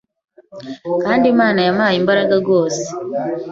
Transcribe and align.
kandi 1.05 1.25
Imana 1.33 1.59
yampaye 1.67 1.95
imbaraga 2.01 2.33
rwose 2.43 2.81